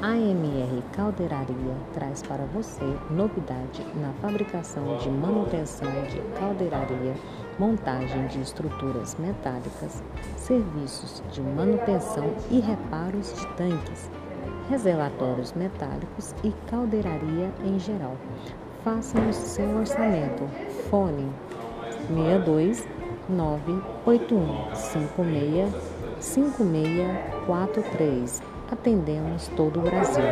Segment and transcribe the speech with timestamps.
[0.00, 7.16] AMR Caldeiraria traz para você novidade na fabricação de manutenção de caldeiraria,
[7.58, 10.00] montagem de estruturas metálicas,
[10.36, 14.08] serviços de manutenção e reparos de tanques,
[14.70, 18.16] reselatórios metálicos e caldeiraria em geral.
[18.84, 20.48] Faça-nos seu orçamento.
[20.88, 21.28] Fone
[22.06, 22.86] 62
[23.28, 30.22] 981 56 5643 Atendemos todo o Brasil.